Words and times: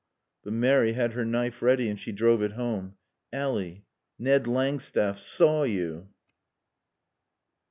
But 0.43 0.53
Mary 0.53 0.93
had 0.93 1.13
her 1.13 1.23
knife 1.23 1.61
ready 1.61 1.87
and 1.87 1.99
she 1.99 2.11
drove 2.11 2.41
it 2.41 2.53
home. 2.53 2.95
"Ally 3.31 3.83
Ned 4.17 4.45
Langstaff 4.47 5.19
saw 5.19 5.61
you." 5.61 6.07